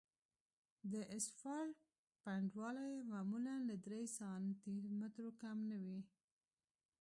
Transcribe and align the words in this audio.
د 0.91 0.93
اسفالټ 1.17 1.77
پنډوالی 2.23 2.95
معمولاً 3.11 3.55
له 3.69 3.75
درې 3.85 4.01
سانتي 4.17 4.75
مترو 4.99 5.29
کم 5.41 5.57
نه 5.71 5.77
وي 5.85 5.99